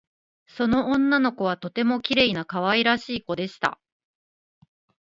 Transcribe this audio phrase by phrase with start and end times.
[0.47, 3.79] その女の子はとてもきれいなかわいらしいこでした